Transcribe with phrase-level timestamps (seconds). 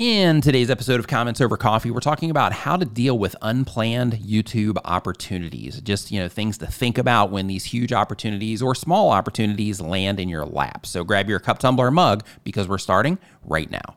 [0.00, 4.14] In today's episode of Comments Over Coffee, we're talking about how to deal with unplanned
[4.14, 5.78] YouTube opportunities.
[5.82, 10.18] Just, you know, things to think about when these huge opportunities or small opportunities land
[10.18, 10.86] in your lap.
[10.86, 13.96] So grab your cup, tumbler, mug because we're starting right now.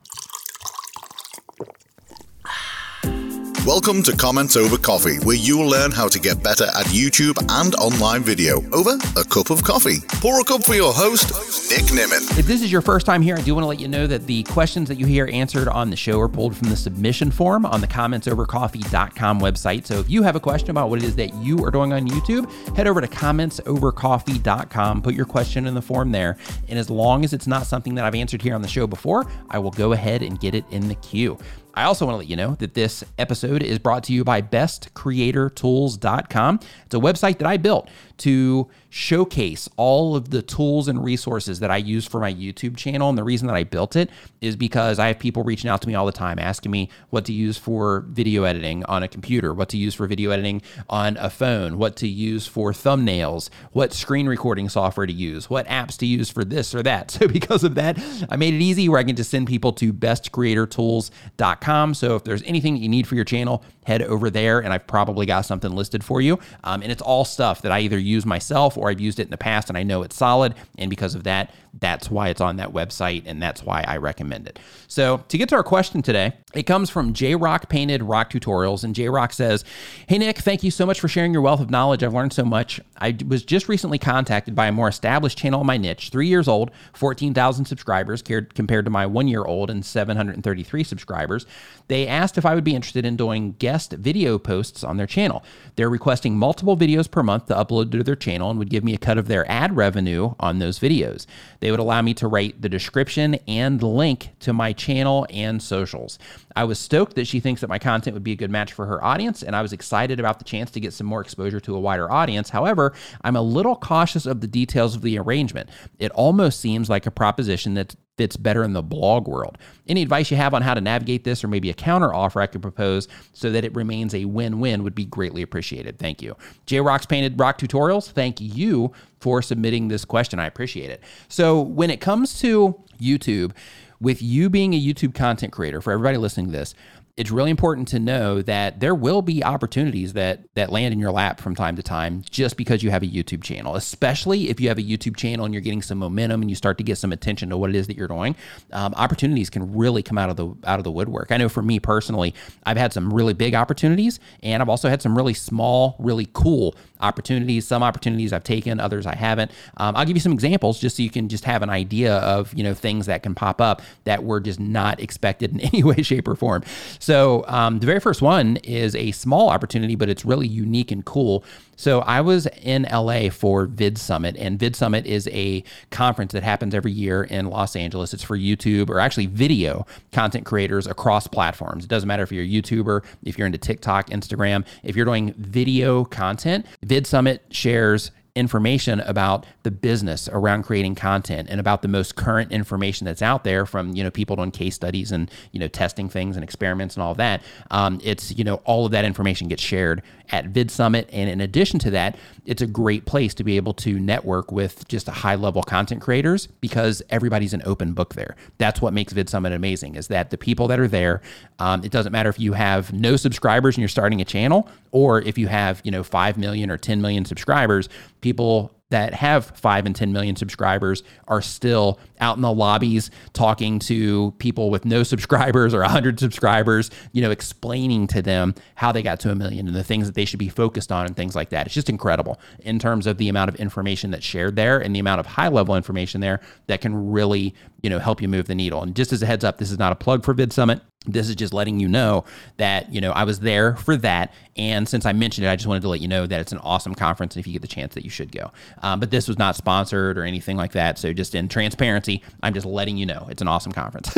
[3.66, 7.73] Welcome to Comments Over Coffee, where you'll learn how to get better at YouTube and
[7.75, 10.00] online video over a cup of coffee.
[10.16, 11.29] Pour a cup for your host,
[11.71, 12.38] Nick Nimmin.
[12.38, 14.28] If this is your first time here, I do want to let you know that
[14.28, 17.65] the questions that you hear answered on the show are pulled from the submission form
[17.65, 19.86] on the commentsovercoffee.com website.
[19.86, 22.05] So if you have a question about what it is that you are doing on
[22.05, 26.38] YouTube, head over to commentsovercoffee.com, put your question in the form there.
[26.68, 29.25] And as long as it's not something that I've answered here on the show before,
[29.50, 31.38] I will go ahead and get it in the queue.
[31.73, 34.44] I also want to let you know that this episode is brought to you by
[34.44, 36.59] bestcreatortools.com.
[36.86, 41.72] It's a website that I built to showcase all of the tools and resources that
[41.72, 43.09] I use for my YouTube channel.
[43.09, 45.88] And the reason that I built it is because I have people reaching out to
[45.88, 49.52] me all the time asking me what to use for video editing on a computer,
[49.52, 53.94] what to use for video editing on a phone, what to use for thumbnails, what
[53.94, 57.17] screen recording software to use, what apps to use for this or that.
[57.23, 57.99] So, because of that,
[58.30, 61.94] I made it easy where I can just send people to bestcreatortools.com.
[61.94, 65.25] So, if there's anything you need for your channel, head over there and I've probably
[65.25, 66.39] got something listed for you.
[66.64, 69.30] Um, and it's all stuff that I either use myself or I've used it in
[69.30, 70.56] the past and I know it's solid.
[70.78, 74.47] And because of that, that's why it's on that website and that's why I recommend
[74.47, 74.59] it.
[74.88, 78.83] So to get to our question today, it comes from J Rock Painted Rock Tutorials.
[78.83, 79.65] And J Rock says,
[80.07, 82.03] Hey Nick, thank you so much for sharing your wealth of knowledge.
[82.03, 82.80] I've learned so much.
[82.99, 86.47] I was just recently contacted by a more established channel in my niche, three years
[86.47, 91.47] old, 14,000 subscribers compared to my one year old and 733 subscribers.
[91.87, 95.43] They asked if I would be interested in doing guest video posts on their channel.
[95.75, 98.93] They're requesting multiple videos per month to upload to their channel and would give me
[98.93, 101.25] a cut of their ad revenue on those videos.
[101.64, 106.20] They would allow me to write the description and link to my channel and socials.
[106.58, 108.86] I was stoked that she thinks that my content would be a good match for
[108.86, 111.75] her audience, and I was excited about the chance to get some more exposure to
[111.78, 112.50] a wider audience.
[112.50, 115.70] However, I'm a little cautious of the details of the arrangement.
[115.99, 119.57] It almost seems like a proposition that fits better in the blog world.
[119.87, 122.47] Any advice you have on how to navigate this, or maybe a counter offer I
[122.47, 125.97] could propose so that it remains a win win, would be greatly appreciated.
[125.97, 126.35] Thank you.
[126.65, 130.40] J Rock's Painted Rock Tutorials, thank you for submitting this question.
[130.40, 131.01] I appreciate it.
[131.28, 133.53] So, when it comes to YouTube,
[134.00, 136.75] with you being a YouTube content creator, for everybody listening to this,
[137.16, 141.12] it's really important to know that there will be opportunities that that land in your
[141.12, 144.68] lap from time to time just because you have a YouTube channel, especially if you
[144.68, 147.12] have a YouTube channel and you're getting some momentum and you start to get some
[147.12, 148.35] attention to what it is that you're doing.
[148.72, 151.31] Um, opportunities can really come out of the out of the woodwork.
[151.31, 155.03] I know for me personally, I've had some really big opportunities, and I've also had
[155.03, 157.68] some really small, really cool opportunities.
[157.68, 159.51] Some opportunities I've taken, others I haven't.
[159.78, 162.51] Um, I'll give you some examples just so you can just have an idea of
[162.56, 166.01] you know things that can pop up that were just not expected in any way,
[166.01, 166.63] shape, or form.
[167.03, 171.03] So um, the very first one is a small opportunity, but it's really unique and
[171.03, 171.44] cool.
[171.75, 176.44] So I was in LA for Vid Summit, and Vid Summit is a conference that
[176.44, 178.13] happens every year in Los Angeles.
[178.13, 181.84] It's for YouTube or actually video content creators across platforms.
[181.84, 185.34] It doesn't matter if you're a YouTuber, if you're into TikTok, Instagram, if you're doing
[185.34, 191.88] video content, Vid Summit shares information about the business around creating content and about the
[191.88, 195.60] most current information that's out there from you know people doing case studies and you
[195.60, 198.92] know testing things and experiments and all of that um, it's you know all of
[198.92, 200.02] that information gets shared
[200.32, 201.10] at vid summit.
[201.12, 204.88] And in addition to that it's a great place to be able to network with
[204.88, 208.36] just a high level content creators because everybody's an open book there.
[208.58, 211.22] That's what makes vid summit amazing is that the people that are there
[211.60, 215.22] um, it doesn't matter if you have no subscribers and you're starting a channel or
[215.22, 217.90] if you have you know 5 million or 10 million subscribers
[218.22, 223.80] people that have 5 and 10 million subscribers are still out in the lobbies talking
[223.80, 229.02] to people with no subscribers or 100 subscribers, you know, explaining to them how they
[229.02, 231.36] got to a million and the things that they should be focused on and things
[231.36, 231.66] like that.
[231.66, 235.00] It's just incredible in terms of the amount of information that's shared there and the
[235.00, 238.54] amount of high level information there that can really, you know, help you move the
[238.54, 238.84] needle.
[238.84, 241.30] And just as a heads up, this is not a plug for Vid Summit this
[241.30, 242.25] is just letting you know
[242.57, 245.68] that you know I was there for that, and since I mentioned it, I just
[245.68, 247.68] wanted to let you know that it's an awesome conference, and if you get the
[247.68, 248.51] chance, that you should go.
[248.81, 252.54] Um, but this was not sponsored or anything like that, so just in transparency, I'm
[252.54, 254.13] just letting you know it's an awesome conference.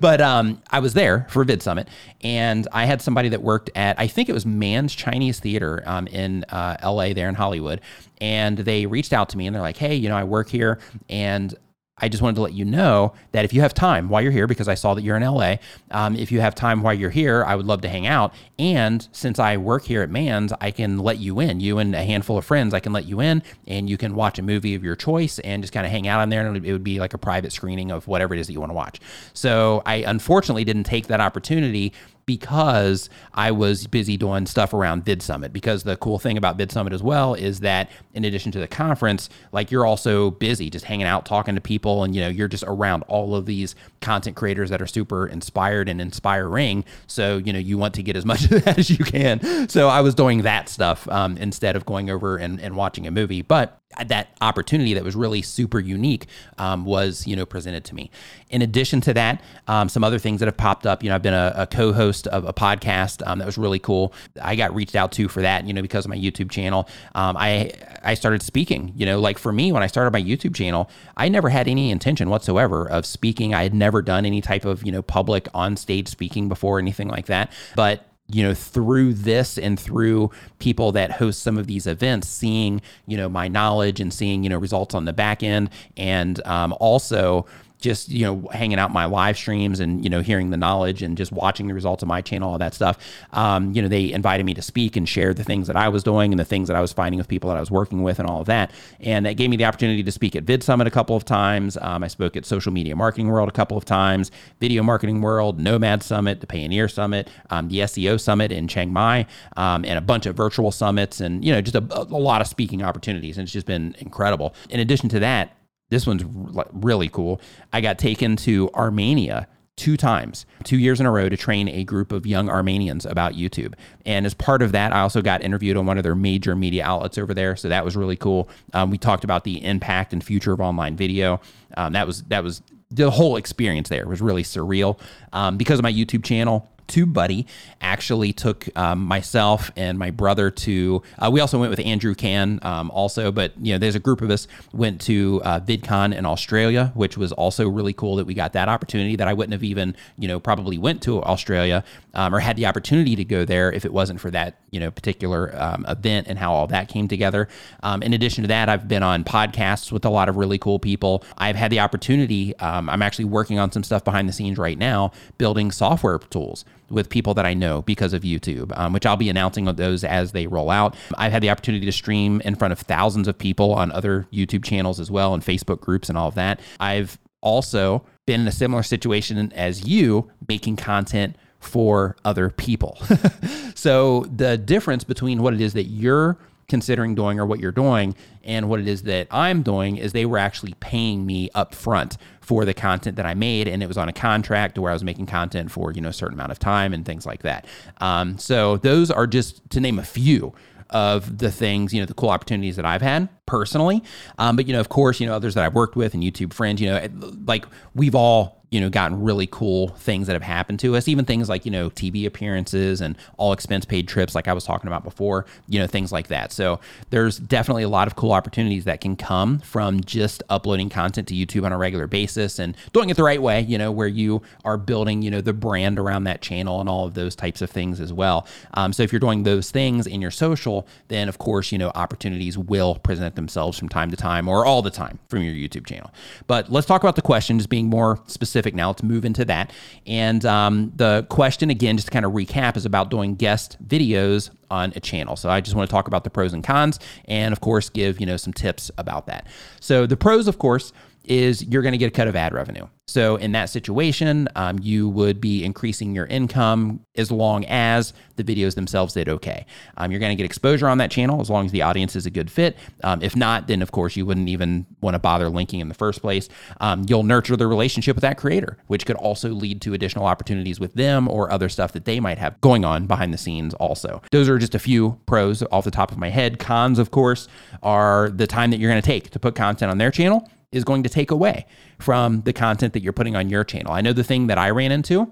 [0.00, 1.88] but um, I was there for Vid Summit,
[2.22, 6.06] and I had somebody that worked at I think it was Mann's Chinese Theater um,
[6.06, 7.12] in uh, L.A.
[7.12, 7.80] there in Hollywood,
[8.20, 10.78] and they reached out to me and they're like, "Hey, you know, I work here,
[11.08, 11.54] and
[12.00, 14.46] I just wanted to let you know that if you have time while you're here,
[14.46, 15.56] because I saw that you're in LA,
[15.90, 18.34] um, if you have time while you're here, I would love to hang out.
[18.58, 22.04] And since I work here at Mann's, I can let you in, you and a
[22.04, 24.84] handful of friends, I can let you in and you can watch a movie of
[24.84, 26.46] your choice and just kind of hang out in there.
[26.46, 28.70] And it would be like a private screening of whatever it is that you want
[28.70, 29.00] to watch.
[29.34, 31.92] So I unfortunately didn't take that opportunity
[32.30, 35.52] because I was busy doing stuff around Vid Summit.
[35.52, 38.68] Because the cool thing about Vid Summit as well is that in addition to the
[38.68, 42.46] conference, like you're also busy just hanging out, talking to people, and you know, you're
[42.46, 46.84] just around all of these content creators that are super inspired and inspiring.
[47.08, 49.68] So, you know, you want to get as much of that as you can.
[49.68, 53.10] So I was doing that stuff um, instead of going over and, and watching a
[53.10, 53.42] movie.
[53.42, 53.76] But
[54.06, 56.26] that opportunity that was really super unique
[56.58, 58.10] um, was you know presented to me.
[58.48, 61.22] In addition to that um, some other things that have popped up you know i've
[61.22, 64.12] been a, a co-host of a podcast um, that was really cool.
[64.40, 66.88] I got reached out to for that you know because of my youtube channel.
[67.14, 67.72] Um, i
[68.02, 71.28] i started speaking you know like for me when i started my youtube channel i
[71.28, 73.54] never had any intention whatsoever of speaking.
[73.54, 77.08] I had never done any type of you know public on stage speaking before anything
[77.08, 77.52] like that.
[77.76, 82.80] But you know, through this and through people that host some of these events, seeing,
[83.06, 85.70] you know, my knowledge and seeing, you know, results on the back end.
[85.96, 87.46] And um, also
[87.80, 91.16] just you know hanging out my live streams and you know hearing the knowledge and
[91.16, 92.98] just watching the results of my channel all that stuff.
[93.32, 96.02] Um, you know they invited me to speak and share the things that i was
[96.02, 98.18] doing and the things that i was finding with people that i was working with
[98.18, 98.70] and all of that.
[99.00, 101.76] And that gave me the opportunity to speak at vid summit a couple of times.
[101.80, 104.30] Um, i spoke at social media marketing world a couple of times
[104.60, 109.26] video marketing world nomad summit the pioneer summit um, the seo summit in chiang mai
[109.56, 112.46] um, and a bunch of virtual summits and you know just a, a lot of
[112.46, 113.38] speaking opportunities.
[113.38, 114.54] And it's just been incredible.
[114.68, 115.56] In addition to that
[115.90, 116.24] this one's
[116.72, 117.40] really cool.
[117.72, 119.46] I got taken to Armenia
[119.76, 123.32] two times, two years in a row to train a group of young Armenians about
[123.32, 123.72] YouTube.
[124.04, 126.84] And as part of that, I also got interviewed on one of their major media
[126.84, 127.56] outlets over there.
[127.56, 128.50] So that was really cool.
[128.74, 131.40] Um, we talked about the impact and future of online video.
[131.78, 132.60] Um, that was that was
[132.90, 134.98] the whole experience there was really surreal
[135.32, 136.68] um, because of my YouTube channel.
[136.90, 137.46] TubeBuddy
[137.80, 141.02] actually took um, myself and my brother to.
[141.18, 144.20] Uh, we also went with Andrew Can um, also, but you know, there's a group
[144.20, 148.34] of us went to uh, VidCon in Australia, which was also really cool that we
[148.34, 149.16] got that opportunity.
[149.16, 151.84] That I wouldn't have even you know probably went to Australia
[152.14, 154.90] um, or had the opportunity to go there if it wasn't for that you know
[154.90, 157.48] particular um, event and how all that came together.
[157.82, 160.78] Um, in addition to that, I've been on podcasts with a lot of really cool
[160.78, 161.24] people.
[161.38, 162.56] I've had the opportunity.
[162.58, 166.64] Um, I'm actually working on some stuff behind the scenes right now, building software tools
[166.90, 170.32] with people that I know because of YouTube, um, which I'll be announcing those as
[170.32, 170.96] they roll out.
[171.16, 174.64] I've had the opportunity to stream in front of thousands of people on other YouTube
[174.64, 176.60] channels as well and Facebook groups and all of that.
[176.80, 182.98] I've also been in a similar situation as you making content for other people.
[183.74, 186.38] so the difference between what it is that you're
[186.70, 190.24] considering doing or what you're doing and what it is that I'm doing is they
[190.24, 193.98] were actually paying me up front for the content that I made and it was
[193.98, 196.58] on a contract where I was making content for you know a certain amount of
[196.58, 197.66] time and things like that.
[198.00, 200.54] Um, so those are just to name a few
[200.90, 204.02] of the things, you know, the cool opportunities that I've had personally.
[204.38, 206.52] Um, but, you know, of course, you know, others that I've worked with and YouTube
[206.52, 207.08] friends, you know,
[207.46, 207.64] like
[207.94, 211.08] we've all you know, gotten really cool things that have happened to us.
[211.08, 214.64] Even things like, you know, TV appearances and all expense paid trips, like I was
[214.64, 216.52] talking about before, you know, things like that.
[216.52, 216.78] So
[217.10, 221.34] there's definitely a lot of cool opportunities that can come from just uploading content to
[221.34, 224.40] YouTube on a regular basis and doing it the right way, you know, where you
[224.64, 227.70] are building, you know, the brand around that channel and all of those types of
[227.70, 228.46] things as well.
[228.74, 231.90] Um, so if you're doing those things in your social, then of course, you know,
[231.96, 235.86] opportunities will present themselves from time to time or all the time from your YouTube
[235.86, 236.12] channel.
[236.46, 238.88] But let's talk about the question, just being more specific specific now.
[238.88, 239.72] Let's move into that.
[240.06, 244.50] And um, the question, again, just to kind of recap, is about doing guest videos
[244.70, 245.36] on a channel.
[245.36, 248.20] So I just want to talk about the pros and cons, and of course, give
[248.20, 249.46] you know some tips about that.
[249.80, 250.92] So the pros, of course,
[251.24, 252.86] is you're going to get a cut of ad revenue.
[253.10, 258.44] So in that situation, um, you would be increasing your income as long as the
[258.44, 259.66] videos themselves did okay.
[259.96, 262.24] Um, you're going to get exposure on that channel as long as the audience is
[262.24, 262.76] a good fit.
[263.02, 265.94] Um, if not, then of course you wouldn't even want to bother linking in the
[265.94, 266.48] first place.
[266.80, 270.78] Um, you'll nurture the relationship with that creator, which could also lead to additional opportunities
[270.78, 273.74] with them or other stuff that they might have going on behind the scenes.
[273.74, 276.60] Also, those are just a few pros off the top of my head.
[276.60, 277.48] Cons, of course,
[277.82, 280.84] are the time that you're going to take to put content on their channel is
[280.84, 281.66] going to take away
[281.98, 283.92] from the content that you're putting on your channel.
[283.92, 285.30] I know the thing that I ran into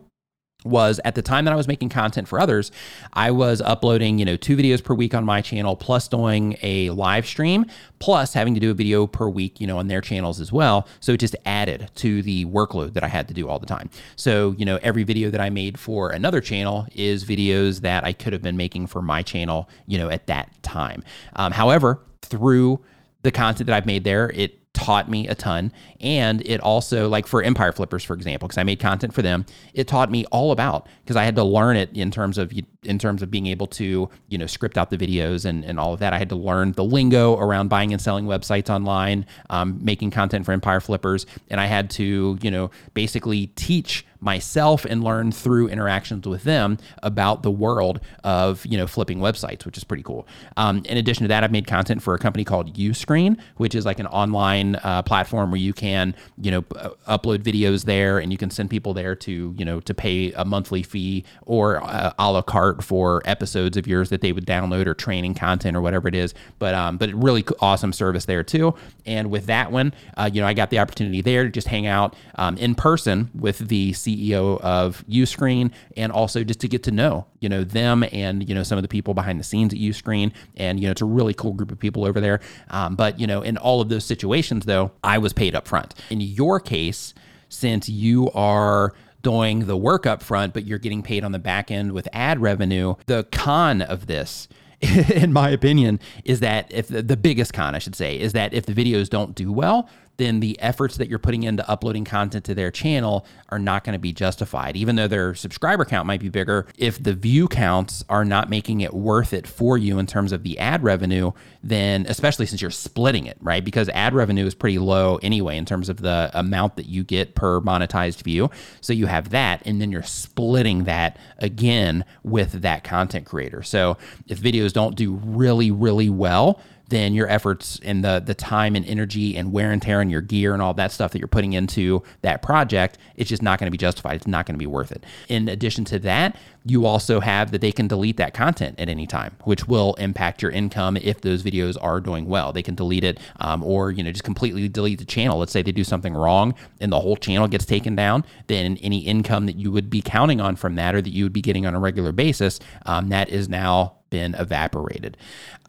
[0.64, 2.72] was at the time that I was making content for others,
[3.12, 6.90] I was uploading, you know, two videos per week on my channel, plus doing a
[6.90, 7.66] live stream,
[8.00, 10.88] plus having to do a video per week, you know, on their channels as well.
[10.98, 13.88] So it just added to the workload that I had to do all the time.
[14.16, 18.12] So, you know, every video that I made for another channel is videos that I
[18.12, 21.04] could have been making for my channel, you know, at that time.
[21.36, 22.80] Um, however, through
[23.22, 25.72] the content that I've made there, it taught me a ton.
[26.00, 29.44] And it also, like for Empire Flippers, for example, because I made content for them,
[29.74, 32.52] it taught me all about because I had to learn it in terms of
[32.84, 35.92] in terms of being able to, you know, script out the videos and, and all
[35.92, 36.12] of that.
[36.12, 40.44] I had to learn the lingo around buying and selling websites online, um, making content
[40.44, 41.26] for Empire Flippers.
[41.50, 46.78] And I had to, you know, basically teach myself and learn through interactions with them
[47.02, 50.26] about the world of you know flipping websites, which is pretty cool.
[50.56, 53.84] Um, in addition to that, I've made content for a company called Uscreen, which is
[53.84, 56.76] like an online uh, platform where you can you know p-
[57.08, 60.44] upload videos there and you can send people there to you know to pay a
[60.44, 64.86] monthly fee or uh, a la carte for episodes of yours that they would download
[64.86, 66.34] or training content or whatever it is.
[66.58, 68.74] But um, but really awesome service there too.
[69.06, 71.86] And with that one, uh, you know, I got the opportunity there to just hang
[71.86, 76.90] out um, in person with the CEO of Uscreen, and also just to get to
[76.90, 79.78] know you know them and you know some of the people behind the scenes at
[79.78, 82.40] Uscreen, and you know it's a really cool group of people over there.
[82.70, 85.94] Um, but you know, in all of those situations, though, I was paid up front.
[86.10, 87.14] In your case,
[87.48, 91.70] since you are doing the work up front, but you're getting paid on the back
[91.70, 94.48] end with ad revenue, the con of this
[94.80, 98.54] in my opinion, is that if the, the, biggest con, I should say, is that
[98.54, 99.88] if the videos don't do well,
[100.18, 103.94] then the efforts that you're putting into uploading content to their channel are not going
[103.94, 104.76] to be justified.
[104.76, 108.80] Even though their subscriber count might be bigger, if the view counts are not making
[108.80, 111.30] it worth it for you in terms of the ad revenue,
[111.62, 113.64] then especially since you're splitting it, right?
[113.64, 117.34] Because ad revenue is pretty low anyway in terms of the amount that you get
[117.34, 118.50] per monetized view.
[118.80, 123.62] So you have that, and then you're splitting that again with that content creator.
[123.62, 123.96] So
[124.26, 128.86] if videos don't do really, really well, then your efforts and the the time and
[128.86, 131.52] energy and wear and tear on your gear and all that stuff that you're putting
[131.52, 134.16] into that project, it's just not going to be justified.
[134.16, 135.04] It's not going to be worth it.
[135.28, 139.06] In addition to that, you also have that they can delete that content at any
[139.06, 142.52] time, which will impact your income if those videos are doing well.
[142.52, 145.38] They can delete it um, or you know just completely delete the channel.
[145.38, 149.00] Let's say they do something wrong and the whole channel gets taken down, then any
[149.00, 151.66] income that you would be counting on from that or that you would be getting
[151.66, 155.16] on a regular basis, um, that is now been evaporated.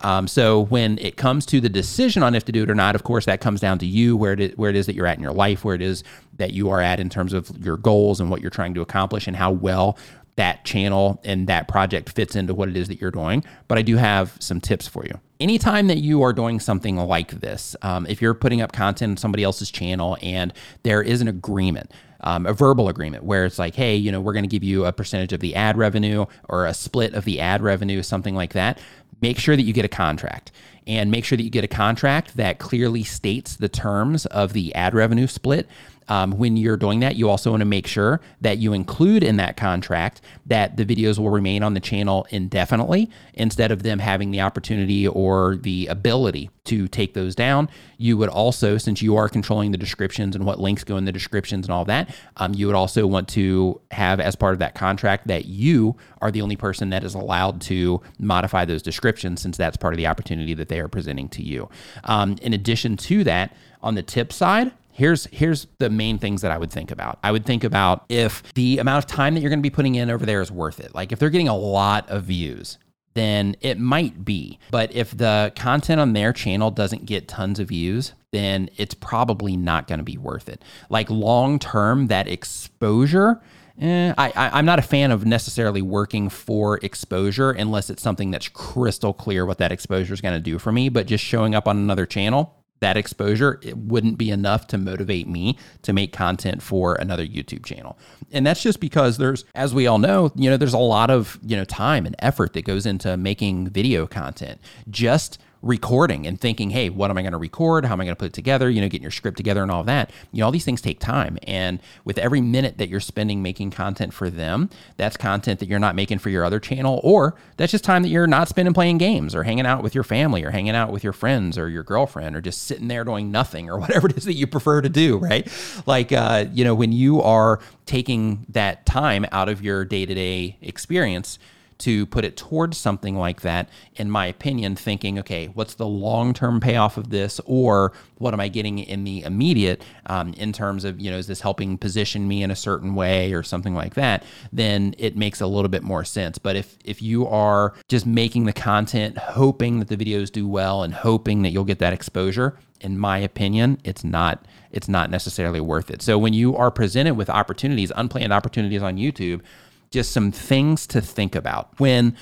[0.02, 2.96] Um, so when it comes to the decision on if to do it or not,
[2.96, 5.08] of course, that comes down to you, where it is, where it is that you're
[5.08, 6.04] at in your life, where it is
[6.38, 9.28] that you are at in terms of your goals and what you're trying to accomplish,
[9.28, 9.98] and how well
[10.40, 13.44] that channel and that project fits into what it is that you're doing.
[13.68, 15.20] But I do have some tips for you.
[15.42, 19.18] Anytime that you are doing something like this, um, if you're putting up content on
[19.18, 20.54] somebody else's channel and
[20.84, 21.92] there is an agreement,
[22.22, 24.86] um, a verbal agreement where it's like, hey, you know, we're going to give you
[24.86, 28.54] a percentage of the ad revenue or a split of the ad revenue, something like
[28.54, 28.80] that.
[29.22, 30.54] Make sure that you get a contract
[30.88, 34.74] and make sure that you get a contract that clearly states the terms of the
[34.74, 35.68] ad revenue split
[36.10, 39.38] um, when you're doing that, you also want to make sure that you include in
[39.38, 44.32] that contract that the videos will remain on the channel indefinitely instead of them having
[44.32, 47.70] the opportunity or the ability to take those down.
[47.98, 51.12] You would also, since you are controlling the descriptions and what links go in the
[51.12, 54.76] descriptions and all that, um, you would also want to have as part of that
[54.76, 59.58] contract that you are the only person that is allowed to modify those descriptions since
[59.58, 61.70] that's part of the opportunity that they are presenting to you.
[62.04, 66.52] Um, in addition to that, on the tip side, here's here's the main things that
[66.52, 67.20] I would think about.
[67.24, 69.96] I would think about if the amount of time that you're going to be putting
[69.96, 70.94] in over there is worth it.
[70.94, 72.78] Like if they're getting a lot of views,
[73.14, 74.60] then it might be.
[74.72, 79.56] But if the content on their channel doesn't get tons of views, then it's probably
[79.56, 80.64] not going to be worth it.
[80.90, 83.42] Like long term, that exposure.
[83.80, 88.30] Eh, I, I, am not a fan of necessarily working for exposure unless it's something
[88.30, 90.90] that's crystal clear what that exposure is going to do for me.
[90.90, 95.28] But just showing up on another channel, that exposure, it wouldn't be enough to motivate
[95.28, 97.98] me to make content for another YouTube channel.
[98.32, 101.40] And that's just because there's, as we all know, you know, there's a lot of,
[101.44, 104.60] you know, time and effort that goes into making video content.
[104.90, 107.86] Just recording and thinking, hey, what am I going to record?
[107.86, 108.70] How am I going to put it together?
[108.70, 110.12] You know, getting your script together and all that.
[110.32, 111.38] You know, all these things take time.
[111.44, 115.80] And with every minute that you're spending making content for them, that's content that you're
[115.80, 118.98] not making for your other channel, or that's just time that you're not spending playing
[118.98, 121.84] games or hanging out with your family or hanging out with your friends or your
[121.84, 124.90] girlfriend or just sitting there doing nothing or whatever it is that you prefer to
[124.90, 125.48] do, right?
[125.86, 130.14] Like, uh, you know, when you are taking that time out of your day to
[130.14, 131.40] day experience,
[131.80, 136.34] to put it towards something like that, in my opinion, thinking, okay, what's the long
[136.34, 137.40] term payoff of this?
[137.46, 141.28] Or what am I getting in the immediate um, in terms of, you know, is
[141.28, 144.24] this helping position me in a certain way or something like that?
[144.52, 146.38] Then it makes a little bit more sense.
[146.38, 150.84] But if, if you are just making the content, hoping that the videos do well
[150.84, 155.60] and hoping that you'll get that exposure, in my opinion, it's not it's not necessarily
[155.60, 156.02] worth it.
[156.02, 159.42] So when you are presented with opportunities, unplanned opportunities on YouTube,
[159.92, 161.80] just some things to think about.
[161.80, 162.16] When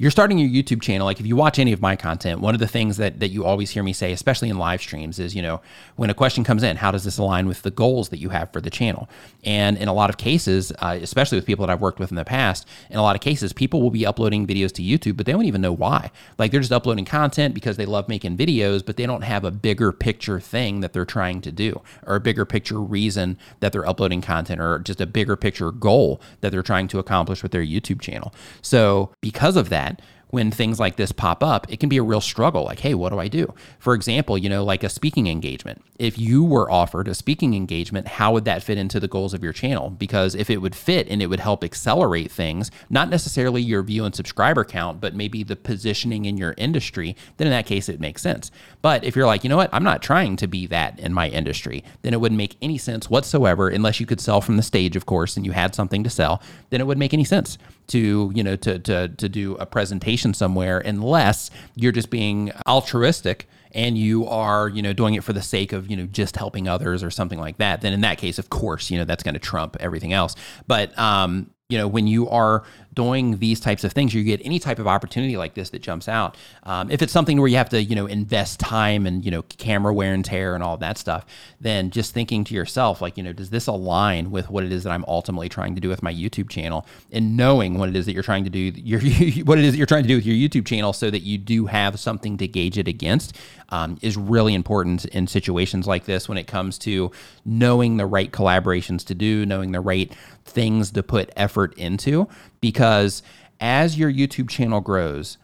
[0.00, 2.60] you're starting your YouTube channel, like if you watch any of my content, one of
[2.60, 5.42] the things that that you always hear me say, especially in live streams, is you
[5.42, 5.60] know
[5.96, 8.52] when a question comes in, how does this align with the goals that you have
[8.52, 9.08] for the channel?
[9.42, 12.16] And in a lot of cases, uh, especially with people that I've worked with in
[12.16, 15.26] the past, in a lot of cases, people will be uploading videos to YouTube, but
[15.26, 16.12] they don't even know why.
[16.38, 19.50] Like they're just uploading content because they love making videos, but they don't have a
[19.50, 23.88] bigger picture thing that they're trying to do, or a bigger picture reason that they're
[23.88, 27.64] uploading content, or just a bigger picture goal that they're trying to accomplish with their
[27.64, 28.32] YouTube channel.
[28.62, 29.87] So because of that,
[30.30, 32.64] when things like this pop up, it can be a real struggle.
[32.64, 33.52] Like, hey, what do I do?
[33.78, 35.82] For example, you know, like a speaking engagement.
[35.98, 39.42] If you were offered a speaking engagement, how would that fit into the goals of
[39.42, 39.90] your channel?
[39.90, 44.04] Because if it would fit and it would help accelerate things, not necessarily your view
[44.04, 48.00] and subscriber count, but maybe the positioning in your industry, then in that case, it
[48.00, 48.50] makes sense.
[48.82, 51.28] But if you're like, you know what, I'm not trying to be that in my
[51.28, 54.94] industry, then it wouldn't make any sense whatsoever unless you could sell from the stage,
[54.94, 58.32] of course, and you had something to sell, then it wouldn't make any sense to,
[58.34, 63.98] you know, to, to, to do a presentation somewhere unless you're just being altruistic and
[63.98, 67.02] you are you know doing it for the sake of you know just helping others
[67.02, 69.40] or something like that then in that case of course you know that's going to
[69.40, 70.34] trump everything else.
[70.66, 72.64] But um you know, when you are
[72.98, 76.08] doing these types of things, you get any type of opportunity like this that jumps
[76.08, 76.36] out.
[76.64, 79.42] Um, if it's something where you have to, you know, invest time and, you know,
[79.42, 81.24] camera wear and tear and all that stuff,
[81.60, 84.82] then just thinking to yourself, like, you know, does this align with what it is
[84.82, 88.04] that I'm ultimately trying to do with my YouTube channel and knowing what it is
[88.06, 89.00] that you're trying to do, your,
[89.44, 91.38] what it is that you're trying to do with your YouTube channel so that you
[91.38, 93.36] do have something to gauge it against
[93.68, 97.12] um, is really important in situations like this when it comes to
[97.44, 100.12] knowing the right collaborations to do, knowing the right
[100.44, 102.26] things to put effort into
[102.60, 103.22] because
[103.60, 105.38] as your YouTube channel grows,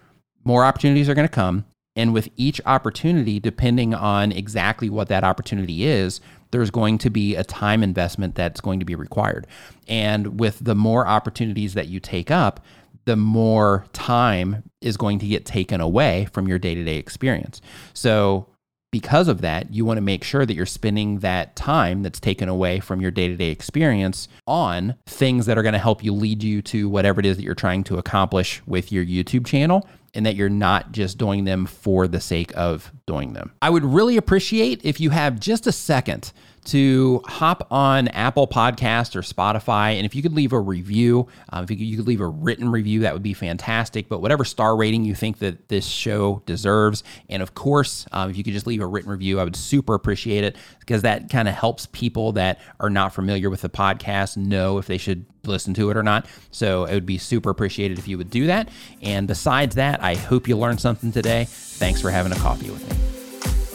[0.44, 1.64] more opportunities are going to come.
[1.96, 7.36] And with each opportunity, depending on exactly what that opportunity is, there's going to be
[7.36, 9.46] a time investment that's going to be required.
[9.86, 12.64] And with the more opportunities that you take up,
[13.04, 17.60] the more time is going to get taken away from your day to day experience.
[17.92, 18.46] So,
[18.94, 22.48] because of that, you want to make sure that you're spending that time that's taken
[22.48, 26.12] away from your day to day experience on things that are going to help you
[26.12, 29.84] lead you to whatever it is that you're trying to accomplish with your YouTube channel
[30.14, 33.50] and that you're not just doing them for the sake of doing them.
[33.60, 36.32] I would really appreciate if you have just a second
[36.64, 39.96] to hop on Apple Podcast or Spotify.
[39.96, 43.00] And if you could leave a review, um, if you could, leave a written review,
[43.00, 44.08] that would be fantastic.
[44.08, 47.02] But whatever star rating you think that this show deserves.
[47.28, 49.94] And of course, um, if you could just leave a written review, I would super
[49.94, 54.36] appreciate it because that kind of helps people that are not familiar with the podcast
[54.36, 56.26] know if they should listen to it or not.
[56.50, 58.68] So it would be super appreciated if you would do that.
[59.02, 61.46] And besides that, I hope you learned something today.
[61.48, 63.13] Thanks for having a coffee with me.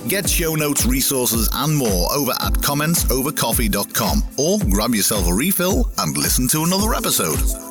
[0.09, 6.17] Get show notes, resources, and more over at commentsovercoffee.com or grab yourself a refill and
[6.17, 7.68] listen to another episode.